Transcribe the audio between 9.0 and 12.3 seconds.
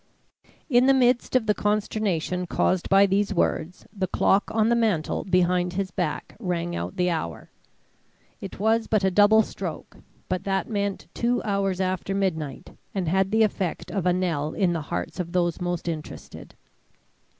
a double stroke, but that meant two hours after